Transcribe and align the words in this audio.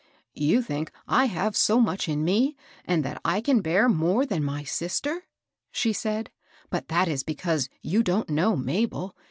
^^You 0.35 0.65
think 0.65 0.91
I 1.07 1.25
have 1.25 1.55
so 1.55 1.79
much 1.79 2.09
in 2.09 2.23
me, 2.25 2.57
and 2.85 3.05
that 3.05 3.21
I 3.23 3.39
can 3.39 3.61
bear 3.61 3.87
more 3.87 4.25
than 4.25 4.43
my 4.43 4.63
sister," 4.63 5.27
she 5.71 5.93
said; 5.93 6.31
^^but 6.71 6.87
that 6.87 7.07
is 7.07 7.23
because 7.23 7.69
you 7.83 8.01
don't 8.01 8.27
know 8.27 8.55
Mabel. 8.55 9.15